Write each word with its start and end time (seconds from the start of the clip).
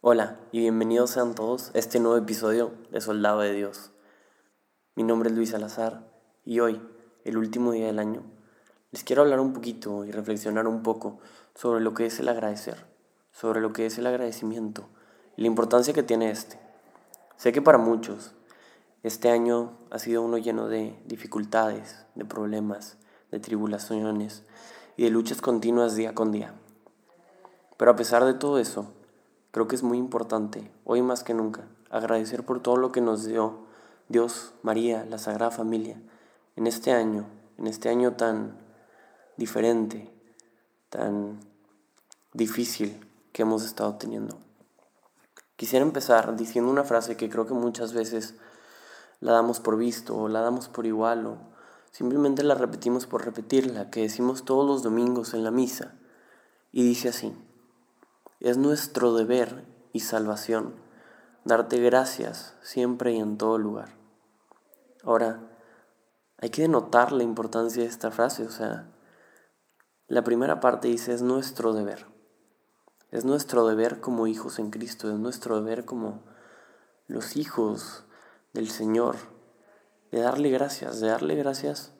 Hola 0.00 0.38
y 0.52 0.60
bienvenidos 0.60 1.10
sean 1.10 1.34
todos 1.34 1.72
a 1.74 1.78
este 1.78 1.98
nuevo 1.98 2.16
episodio 2.16 2.70
de 2.92 3.00
Soldado 3.00 3.40
de 3.40 3.52
Dios. 3.52 3.90
Mi 4.94 5.02
nombre 5.02 5.28
es 5.28 5.34
Luis 5.34 5.50
Salazar 5.50 6.08
y 6.44 6.60
hoy, 6.60 6.80
el 7.24 7.36
último 7.36 7.72
día 7.72 7.86
del 7.86 7.98
año, 7.98 8.22
les 8.92 9.02
quiero 9.02 9.22
hablar 9.22 9.40
un 9.40 9.52
poquito 9.52 10.04
y 10.04 10.12
reflexionar 10.12 10.68
un 10.68 10.84
poco 10.84 11.18
sobre 11.56 11.80
lo 11.80 11.94
que 11.94 12.06
es 12.06 12.20
el 12.20 12.28
agradecer, 12.28 12.86
sobre 13.32 13.60
lo 13.60 13.72
que 13.72 13.86
es 13.86 13.98
el 13.98 14.06
agradecimiento 14.06 14.88
y 15.36 15.40
la 15.40 15.48
importancia 15.48 15.92
que 15.92 16.04
tiene 16.04 16.30
este. 16.30 16.60
Sé 17.36 17.50
que 17.50 17.60
para 17.60 17.78
muchos 17.78 18.36
este 19.02 19.30
año 19.30 19.80
ha 19.90 19.98
sido 19.98 20.22
uno 20.22 20.38
lleno 20.38 20.68
de 20.68 20.96
dificultades, 21.06 22.06
de 22.14 22.24
problemas, 22.24 22.98
de 23.32 23.40
tribulaciones 23.40 24.44
y 24.96 25.02
de 25.02 25.10
luchas 25.10 25.40
continuas 25.40 25.96
día 25.96 26.14
con 26.14 26.30
día. 26.30 26.54
Pero 27.76 27.90
a 27.90 27.96
pesar 27.96 28.24
de 28.24 28.34
todo 28.34 28.60
eso, 28.60 28.94
Creo 29.58 29.66
que 29.66 29.74
es 29.74 29.82
muy 29.82 29.98
importante, 29.98 30.70
hoy 30.84 31.02
más 31.02 31.24
que 31.24 31.34
nunca, 31.34 31.66
agradecer 31.90 32.44
por 32.44 32.62
todo 32.62 32.76
lo 32.76 32.92
que 32.92 33.00
nos 33.00 33.24
dio 33.24 33.66
Dios, 34.08 34.52
María, 34.62 35.04
la 35.04 35.18
Sagrada 35.18 35.50
Familia, 35.50 36.00
en 36.54 36.68
este 36.68 36.92
año, 36.92 37.26
en 37.56 37.66
este 37.66 37.88
año 37.88 38.12
tan 38.12 38.56
diferente, 39.36 40.14
tan 40.90 41.40
difícil 42.34 43.04
que 43.32 43.42
hemos 43.42 43.64
estado 43.64 43.96
teniendo. 43.96 44.38
Quisiera 45.56 45.84
empezar 45.84 46.36
diciendo 46.36 46.70
una 46.70 46.84
frase 46.84 47.16
que 47.16 47.28
creo 47.28 47.44
que 47.44 47.54
muchas 47.54 47.92
veces 47.92 48.36
la 49.18 49.32
damos 49.32 49.58
por 49.58 49.76
visto 49.76 50.16
o 50.16 50.28
la 50.28 50.40
damos 50.40 50.68
por 50.68 50.86
igual 50.86 51.26
o 51.26 51.36
simplemente 51.90 52.44
la 52.44 52.54
repetimos 52.54 53.08
por 53.08 53.24
repetirla, 53.24 53.90
que 53.90 54.02
decimos 54.02 54.44
todos 54.44 54.64
los 54.64 54.84
domingos 54.84 55.34
en 55.34 55.42
la 55.42 55.50
misa. 55.50 55.96
Y 56.70 56.84
dice 56.84 57.08
así, 57.08 57.34
es 58.40 58.56
nuestro 58.56 59.14
deber 59.14 59.64
y 59.92 60.00
salvación 60.00 60.74
darte 61.44 61.80
gracias 61.80 62.54
siempre 62.62 63.12
y 63.12 63.18
en 63.18 63.38
todo 63.38 63.58
lugar. 63.58 63.96
Ahora, 65.02 65.40
hay 66.36 66.50
que 66.50 66.62
denotar 66.62 67.12
la 67.12 67.22
importancia 67.22 67.82
de 67.82 67.88
esta 67.88 68.10
frase, 68.10 68.44
o 68.44 68.50
sea, 68.50 68.90
la 70.06 70.22
primera 70.22 70.60
parte 70.60 70.88
dice 70.88 71.12
es 71.12 71.22
nuestro 71.22 71.72
deber. 71.72 72.06
Es 73.10 73.24
nuestro 73.24 73.66
deber 73.66 74.00
como 74.00 74.26
hijos 74.26 74.58
en 74.58 74.70
Cristo, 74.70 75.10
es 75.10 75.18
nuestro 75.18 75.56
deber 75.56 75.84
como 75.84 76.22
los 77.06 77.36
hijos 77.36 78.04
del 78.52 78.68
Señor, 78.68 79.16
de 80.12 80.20
darle 80.20 80.50
gracias, 80.50 81.00
de 81.00 81.08
darle 81.08 81.34
gracias 81.34 81.92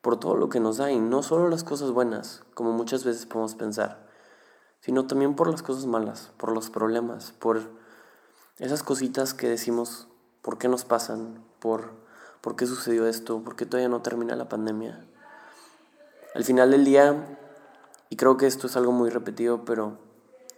por 0.00 0.18
todo 0.18 0.36
lo 0.36 0.48
que 0.48 0.60
nos 0.60 0.78
da 0.78 0.90
y 0.90 0.98
no 0.98 1.22
solo 1.22 1.48
las 1.48 1.64
cosas 1.64 1.90
buenas, 1.90 2.42
como 2.54 2.72
muchas 2.72 3.04
veces 3.04 3.26
podemos 3.26 3.54
pensar, 3.54 4.07
sino 4.80 5.06
también 5.06 5.34
por 5.34 5.50
las 5.50 5.62
cosas 5.62 5.86
malas, 5.86 6.32
por 6.36 6.52
los 6.52 6.70
problemas, 6.70 7.32
por 7.32 7.60
esas 8.58 8.82
cositas 8.82 9.34
que 9.34 9.48
decimos, 9.48 10.08
¿por 10.42 10.58
qué 10.58 10.68
nos 10.68 10.84
pasan? 10.84 11.44
¿Por, 11.58 11.92
¿por 12.40 12.56
qué 12.56 12.66
sucedió 12.66 13.06
esto? 13.06 13.42
¿Por 13.42 13.56
qué 13.56 13.66
todavía 13.66 13.88
no 13.88 14.02
termina 14.02 14.36
la 14.36 14.48
pandemia? 14.48 15.06
Al 16.34 16.44
final 16.44 16.70
del 16.70 16.84
día, 16.84 17.38
y 18.10 18.16
creo 18.16 18.36
que 18.36 18.46
esto 18.46 18.66
es 18.66 18.76
algo 18.76 18.92
muy 18.92 19.10
repetido, 19.10 19.64
pero 19.64 19.98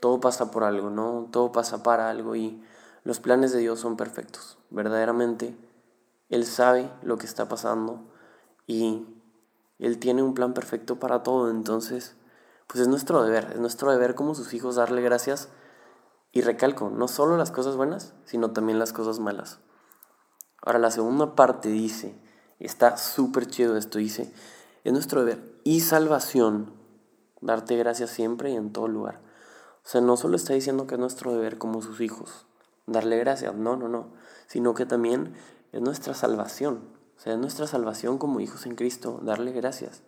todo 0.00 0.20
pasa 0.20 0.50
por 0.50 0.64
algo, 0.64 0.90
¿no? 0.90 1.28
Todo 1.30 1.52
pasa 1.52 1.82
para 1.82 2.10
algo 2.10 2.34
y 2.36 2.62
los 3.04 3.20
planes 3.20 3.52
de 3.52 3.58
Dios 3.58 3.80
son 3.80 3.96
perfectos. 3.96 4.58
Verdaderamente, 4.70 5.56
Él 6.28 6.44
sabe 6.46 6.90
lo 7.02 7.18
que 7.18 7.26
está 7.26 7.48
pasando 7.48 8.00
y 8.66 9.06
Él 9.78 9.98
tiene 9.98 10.22
un 10.22 10.34
plan 10.34 10.54
perfecto 10.54 10.98
para 10.98 11.22
todo. 11.22 11.50
Entonces, 11.50 12.14
pues 12.70 12.82
es 12.82 12.88
nuestro 12.88 13.24
deber, 13.24 13.50
es 13.52 13.58
nuestro 13.58 13.90
deber 13.90 14.14
como 14.14 14.36
sus 14.36 14.54
hijos 14.54 14.76
darle 14.76 15.02
gracias 15.02 15.48
y 16.30 16.42
recalco, 16.42 16.88
no 16.88 17.08
solo 17.08 17.36
las 17.36 17.50
cosas 17.50 17.74
buenas, 17.74 18.14
sino 18.24 18.52
también 18.52 18.78
las 18.78 18.92
cosas 18.92 19.18
malas. 19.18 19.58
Ahora 20.62 20.78
la 20.78 20.92
segunda 20.92 21.34
parte 21.34 21.68
dice, 21.68 22.14
está 22.60 22.96
súper 22.96 23.48
chido 23.48 23.76
esto, 23.76 23.98
dice, 23.98 24.32
es 24.84 24.92
nuestro 24.92 25.24
deber 25.24 25.42
y 25.64 25.80
salvación 25.80 26.72
darte 27.40 27.76
gracias 27.76 28.10
siempre 28.10 28.52
y 28.52 28.56
en 28.56 28.72
todo 28.72 28.86
lugar. 28.86 29.20
O 29.84 29.88
sea, 29.88 30.00
no 30.00 30.16
solo 30.16 30.36
está 30.36 30.52
diciendo 30.52 30.86
que 30.86 30.94
es 30.94 31.00
nuestro 31.00 31.32
deber 31.32 31.58
como 31.58 31.82
sus 31.82 32.00
hijos, 32.00 32.46
darle 32.86 33.18
gracias, 33.18 33.52
no, 33.52 33.74
no, 33.74 33.88
no, 33.88 34.12
sino 34.46 34.74
que 34.74 34.86
también 34.86 35.34
es 35.72 35.80
nuestra 35.80 36.14
salvación. 36.14 36.84
O 37.16 37.20
sea, 37.20 37.32
es 37.32 37.38
nuestra 37.40 37.66
salvación 37.66 38.18
como 38.18 38.38
hijos 38.38 38.64
en 38.64 38.76
Cristo, 38.76 39.18
darle 39.24 39.50
gracias. 39.50 40.04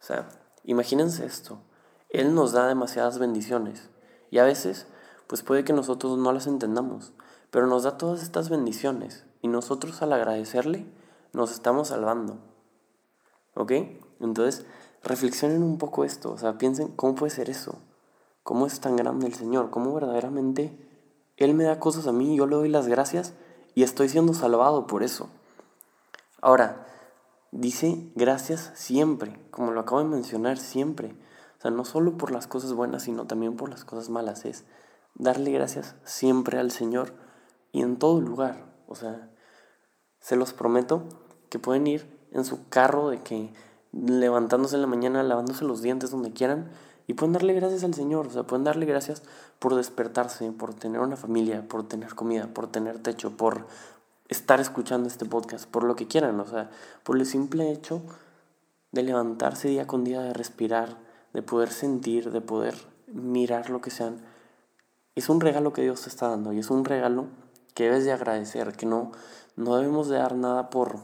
O 0.00 0.04
sea, 0.04 0.28
imagínense 0.62 1.26
esto. 1.26 1.60
Él 2.08 2.34
nos 2.34 2.52
da 2.52 2.66
demasiadas 2.66 3.18
bendiciones 3.18 3.90
y 4.30 4.38
a 4.38 4.44
veces 4.44 4.86
pues 5.26 5.42
puede 5.42 5.64
que 5.64 5.72
nosotros 5.72 6.18
no 6.18 6.32
las 6.32 6.46
entendamos, 6.46 7.12
pero 7.50 7.66
nos 7.66 7.82
da 7.82 7.98
todas 7.98 8.22
estas 8.22 8.48
bendiciones 8.48 9.24
y 9.42 9.48
nosotros 9.48 10.02
al 10.02 10.12
agradecerle 10.12 10.86
nos 11.32 11.52
estamos 11.52 11.88
salvando. 11.88 12.38
¿Ok? 13.54 13.72
Entonces, 14.20 14.64
reflexionen 15.02 15.62
un 15.62 15.78
poco 15.78 16.04
esto, 16.04 16.32
o 16.32 16.38
sea, 16.38 16.58
piensen 16.58 16.88
cómo 16.88 17.14
puede 17.14 17.30
ser 17.30 17.50
eso, 17.50 17.78
cómo 18.42 18.66
es 18.66 18.80
tan 18.80 18.96
grande 18.96 19.26
el 19.26 19.34
Señor, 19.34 19.70
cómo 19.70 19.94
verdaderamente 19.94 20.76
Él 21.36 21.54
me 21.54 21.64
da 21.64 21.78
cosas 21.78 22.06
a 22.06 22.12
mí, 22.12 22.36
yo 22.36 22.46
le 22.46 22.56
doy 22.56 22.68
las 22.68 22.88
gracias 22.88 23.34
y 23.74 23.82
estoy 23.82 24.08
siendo 24.08 24.34
salvado 24.34 24.86
por 24.86 25.02
eso. 25.02 25.28
Ahora, 26.40 26.86
dice 27.52 28.10
gracias 28.14 28.72
siempre, 28.74 29.38
como 29.50 29.72
lo 29.72 29.80
acabo 29.80 29.98
de 29.98 30.08
mencionar, 30.08 30.58
siempre. 30.58 31.14
O 31.58 31.60
sea, 31.60 31.70
no 31.70 31.84
solo 31.84 32.16
por 32.16 32.30
las 32.30 32.46
cosas 32.46 32.72
buenas, 32.72 33.02
sino 33.02 33.26
también 33.26 33.56
por 33.56 33.68
las 33.68 33.84
cosas 33.84 34.10
malas. 34.10 34.44
Es 34.44 34.64
darle 35.14 35.50
gracias 35.50 35.96
siempre 36.04 36.58
al 36.58 36.70
Señor 36.70 37.14
y 37.72 37.82
en 37.82 37.98
todo 37.98 38.20
lugar. 38.20 38.72
O 38.86 38.94
sea, 38.94 39.30
se 40.20 40.36
los 40.36 40.52
prometo 40.52 41.04
que 41.50 41.58
pueden 41.58 41.86
ir 41.86 42.18
en 42.32 42.44
su 42.44 42.68
carro 42.68 43.10
de 43.10 43.22
que 43.22 43.52
levantándose 43.92 44.76
en 44.76 44.82
la 44.82 44.86
mañana, 44.86 45.22
lavándose 45.22 45.64
los 45.64 45.82
dientes 45.82 46.10
donde 46.10 46.32
quieran 46.32 46.70
y 47.08 47.14
pueden 47.14 47.32
darle 47.32 47.54
gracias 47.54 47.82
al 47.82 47.94
Señor. 47.94 48.28
O 48.28 48.30
sea, 48.30 48.44
pueden 48.44 48.64
darle 48.64 48.86
gracias 48.86 49.22
por 49.58 49.74
despertarse, 49.74 50.52
por 50.52 50.74
tener 50.74 51.00
una 51.00 51.16
familia, 51.16 51.66
por 51.66 51.88
tener 51.88 52.14
comida, 52.14 52.46
por 52.54 52.70
tener 52.70 53.02
techo, 53.02 53.36
por 53.36 53.66
estar 54.28 54.60
escuchando 54.60 55.08
este 55.08 55.24
podcast, 55.24 55.68
por 55.68 55.82
lo 55.82 55.96
que 55.96 56.06
quieran. 56.06 56.38
O 56.38 56.46
sea, 56.46 56.70
por 57.02 57.16
el 57.16 57.26
simple 57.26 57.72
hecho 57.72 58.02
de 58.92 59.02
levantarse 59.02 59.68
día 59.68 59.86
con 59.86 60.04
día, 60.04 60.20
de 60.20 60.34
respirar, 60.34 61.07
de 61.32 61.42
poder 61.42 61.70
sentir, 61.70 62.30
de 62.30 62.40
poder 62.40 62.74
mirar 63.06 63.70
lo 63.70 63.80
que 63.80 63.90
sean, 63.90 64.20
es 65.14 65.28
un 65.28 65.40
regalo 65.40 65.72
que 65.72 65.82
Dios 65.82 66.02
te 66.02 66.08
está 66.08 66.28
dando 66.28 66.52
y 66.52 66.58
es 66.58 66.70
un 66.70 66.84
regalo 66.84 67.26
que 67.74 67.84
debes 67.84 68.04
de 68.04 68.12
agradecer, 68.12 68.72
que 68.76 68.86
no, 68.86 69.12
no 69.56 69.76
debemos 69.76 70.08
de 70.08 70.16
dar 70.16 70.34
nada 70.34 70.70
por, 70.70 70.98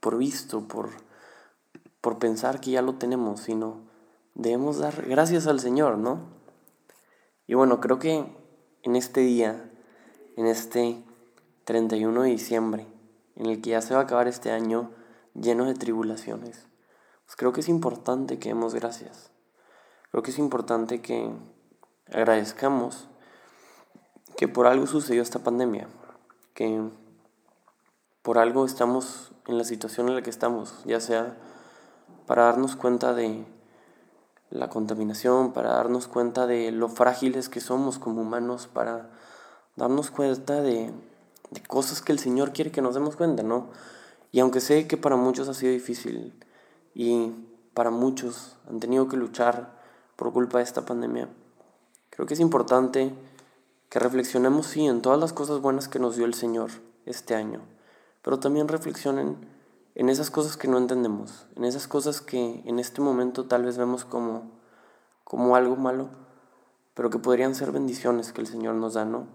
por 0.00 0.18
visto, 0.18 0.68
por, 0.68 0.90
por 2.00 2.18
pensar 2.18 2.60
que 2.60 2.72
ya 2.72 2.82
lo 2.82 2.94
tenemos, 2.94 3.40
sino 3.40 3.80
debemos 4.34 4.78
dar 4.78 5.06
gracias 5.06 5.46
al 5.46 5.60
Señor, 5.60 5.98
¿no? 5.98 6.20
Y 7.46 7.54
bueno, 7.54 7.80
creo 7.80 7.98
que 7.98 8.24
en 8.82 8.96
este 8.96 9.20
día, 9.20 9.70
en 10.36 10.46
este 10.46 11.02
31 11.64 12.22
de 12.22 12.30
diciembre, 12.30 12.86
en 13.34 13.46
el 13.46 13.60
que 13.60 13.70
ya 13.70 13.82
se 13.82 13.94
va 13.94 14.00
a 14.00 14.02
acabar 14.04 14.28
este 14.28 14.50
año 14.50 14.90
lleno 15.34 15.64
de 15.64 15.74
tribulaciones, 15.74 16.65
pues 17.26 17.36
creo 17.36 17.52
que 17.52 17.60
es 17.60 17.68
importante 17.68 18.38
que 18.38 18.50
demos 18.50 18.74
gracias. 18.74 19.30
Creo 20.10 20.22
que 20.22 20.30
es 20.30 20.38
importante 20.38 21.02
que 21.02 21.30
agradezcamos 22.12 23.08
que 24.36 24.48
por 24.48 24.66
algo 24.66 24.86
sucedió 24.86 25.22
esta 25.22 25.40
pandemia, 25.40 25.88
que 26.54 26.82
por 28.22 28.38
algo 28.38 28.64
estamos 28.64 29.32
en 29.46 29.58
la 29.58 29.64
situación 29.64 30.08
en 30.08 30.14
la 30.14 30.22
que 30.22 30.30
estamos, 30.30 30.82
ya 30.84 31.00
sea 31.00 31.36
para 32.26 32.44
darnos 32.44 32.76
cuenta 32.76 33.12
de 33.12 33.44
la 34.50 34.68
contaminación, 34.68 35.52
para 35.52 35.70
darnos 35.70 36.06
cuenta 36.06 36.46
de 36.46 36.70
lo 36.70 36.88
frágiles 36.88 37.48
que 37.48 37.60
somos 37.60 37.98
como 37.98 38.22
humanos, 38.22 38.68
para 38.68 39.10
darnos 39.74 40.10
cuenta 40.10 40.60
de, 40.60 40.92
de 41.50 41.60
cosas 41.62 42.02
que 42.02 42.12
el 42.12 42.18
Señor 42.18 42.52
quiere 42.52 42.70
que 42.70 42.82
nos 42.82 42.94
demos 42.94 43.16
cuenta, 43.16 43.42
¿no? 43.42 43.70
Y 44.32 44.40
aunque 44.40 44.60
sé 44.60 44.86
que 44.86 44.96
para 44.96 45.16
muchos 45.16 45.48
ha 45.48 45.54
sido 45.54 45.72
difícil, 45.72 46.34
y 46.98 47.30
para 47.74 47.90
muchos 47.90 48.56
han 48.66 48.80
tenido 48.80 49.06
que 49.06 49.18
luchar 49.18 49.78
por 50.16 50.32
culpa 50.32 50.58
de 50.58 50.64
esta 50.64 50.86
pandemia. 50.86 51.28
Creo 52.08 52.26
que 52.26 52.32
es 52.32 52.40
importante 52.40 53.12
que 53.90 53.98
reflexionemos, 53.98 54.66
sí, 54.66 54.86
en 54.86 55.02
todas 55.02 55.20
las 55.20 55.34
cosas 55.34 55.60
buenas 55.60 55.88
que 55.88 55.98
nos 55.98 56.16
dio 56.16 56.24
el 56.24 56.32
Señor 56.32 56.70
este 57.04 57.34
año, 57.34 57.60
pero 58.22 58.40
también 58.40 58.66
reflexionen 58.66 59.36
en 59.94 60.08
esas 60.08 60.30
cosas 60.30 60.56
que 60.56 60.68
no 60.68 60.78
entendemos, 60.78 61.46
en 61.54 61.64
esas 61.64 61.86
cosas 61.86 62.22
que 62.22 62.62
en 62.64 62.78
este 62.78 63.02
momento 63.02 63.44
tal 63.44 63.66
vez 63.66 63.76
vemos 63.76 64.06
como, 64.06 64.50
como 65.22 65.54
algo 65.54 65.76
malo, 65.76 66.08
pero 66.94 67.10
que 67.10 67.18
podrían 67.18 67.54
ser 67.54 67.72
bendiciones 67.72 68.32
que 68.32 68.40
el 68.40 68.46
Señor 68.46 68.74
nos 68.74 68.94
da, 68.94 69.04
¿no? 69.04 69.26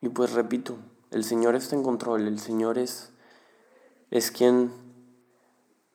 Y 0.00 0.08
pues 0.08 0.32
repito, 0.32 0.76
el 1.12 1.22
Señor 1.22 1.54
está 1.54 1.76
en 1.76 1.84
control, 1.84 2.26
el 2.26 2.40
Señor 2.40 2.78
es, 2.78 3.12
es 4.10 4.32
quien 4.32 4.89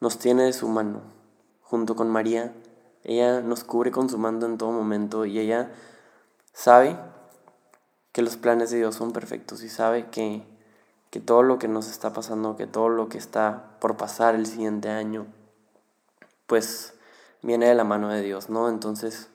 nos 0.05 0.19
tiene 0.19 0.43
de 0.43 0.53
su 0.53 0.67
mano, 0.67 1.01
junto 1.63 1.95
con 1.95 2.11
María. 2.11 2.53
Ella 3.03 3.41
nos 3.41 3.63
cubre 3.63 3.89
con 3.89 4.07
su 4.07 4.19
mando 4.19 4.45
en 4.45 4.59
todo 4.59 4.71
momento 4.71 5.25
y 5.25 5.39
ella 5.39 5.71
sabe 6.53 6.95
que 8.11 8.21
los 8.21 8.37
planes 8.37 8.69
de 8.69 8.77
Dios 8.77 8.93
son 8.93 9.13
perfectos 9.13 9.63
y 9.63 9.69
sabe 9.69 10.11
que, 10.11 10.43
que 11.09 11.19
todo 11.19 11.41
lo 11.41 11.57
que 11.57 11.67
nos 11.67 11.89
está 11.89 12.13
pasando, 12.13 12.55
que 12.55 12.67
todo 12.67 12.87
lo 12.87 13.09
que 13.09 13.17
está 13.17 13.79
por 13.79 13.97
pasar 13.97 14.35
el 14.35 14.45
siguiente 14.45 14.89
año, 14.89 15.25
pues 16.45 16.93
viene 17.41 17.67
de 17.67 17.73
la 17.73 17.83
mano 17.83 18.09
de 18.09 18.21
Dios, 18.21 18.47
¿no? 18.51 18.69
Entonces, 18.69 19.29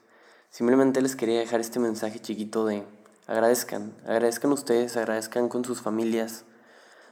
simplemente 0.51 1.03
les 1.03 1.17
quería 1.17 1.41
dejar 1.41 1.59
este 1.59 1.81
mensaje 1.81 2.21
chiquito 2.21 2.65
de 2.65 2.85
agradezcan, 3.27 3.93
agradezcan 4.05 4.53
ustedes, 4.53 4.97
agradezcan 4.97 5.49
con 5.49 5.65
sus 5.65 5.81
familias, 5.81 6.45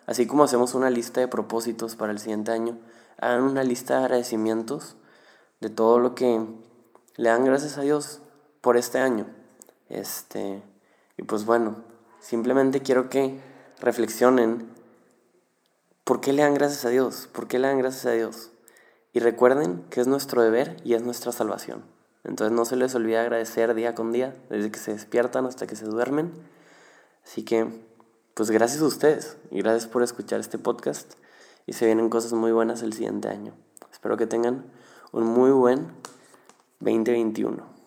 así 0.06 0.28
como 0.28 0.44
hacemos 0.44 0.74
una 0.74 0.90
lista 0.90 1.20
de 1.20 1.26
propósitos 1.26 1.96
para 1.96 2.12
el 2.12 2.20
siguiente 2.20 2.52
año, 2.52 2.78
hagan 3.18 3.42
una 3.42 3.64
lista 3.64 3.98
de 3.98 4.04
agradecimientos 4.04 4.96
de 5.60 5.70
todo 5.70 5.98
lo 5.98 6.14
que 6.14 6.40
le 7.16 7.28
dan 7.28 7.44
gracias 7.44 7.78
a 7.78 7.82
Dios 7.82 8.20
por 8.60 8.76
este 8.76 8.98
año. 8.98 9.26
Este, 9.88 10.62
y 11.16 11.22
pues 11.22 11.44
bueno, 11.44 11.82
simplemente 12.20 12.80
quiero 12.80 13.08
que 13.08 13.40
reflexionen 13.80 14.68
por 16.04 16.20
qué 16.20 16.32
le 16.32 16.42
dan 16.42 16.54
gracias 16.54 16.84
a 16.84 16.90
Dios, 16.90 17.28
por 17.32 17.48
qué 17.48 17.58
le 17.58 17.68
dan 17.68 17.78
gracias 17.78 18.06
a 18.06 18.12
Dios. 18.12 18.50
Y 19.12 19.20
recuerden 19.20 19.84
que 19.90 20.00
es 20.00 20.06
nuestro 20.06 20.42
deber 20.42 20.76
y 20.84 20.94
es 20.94 21.02
nuestra 21.02 21.32
salvación. 21.32 21.84
Entonces 22.24 22.54
no 22.54 22.64
se 22.64 22.76
les 22.76 22.94
olvide 22.94 23.18
agradecer 23.18 23.74
día 23.74 23.94
con 23.94 24.12
día, 24.12 24.36
desde 24.50 24.70
que 24.70 24.78
se 24.78 24.92
despiertan 24.92 25.46
hasta 25.46 25.66
que 25.66 25.76
se 25.76 25.86
duermen. 25.86 26.32
Así 27.24 27.42
que, 27.42 27.66
pues 28.34 28.50
gracias 28.50 28.82
a 28.82 28.86
ustedes 28.86 29.36
y 29.50 29.62
gracias 29.62 29.86
por 29.86 30.02
escuchar 30.02 30.40
este 30.40 30.58
podcast. 30.58 31.14
Y 31.68 31.74
se 31.74 31.84
vienen 31.84 32.08
cosas 32.08 32.32
muy 32.32 32.50
buenas 32.50 32.82
el 32.82 32.94
siguiente 32.94 33.28
año. 33.28 33.52
Espero 33.92 34.16
que 34.16 34.26
tengan 34.26 34.64
un 35.12 35.24
muy 35.24 35.50
buen 35.50 35.88
2021. 36.80 37.77